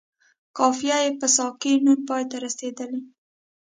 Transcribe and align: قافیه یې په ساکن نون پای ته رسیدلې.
قافیه 0.57 0.97
یې 1.05 1.09
په 1.19 1.27
ساکن 1.35 1.77
نون 1.85 1.99
پای 2.07 2.23
ته 2.31 2.37
رسیدلې. 2.45 3.01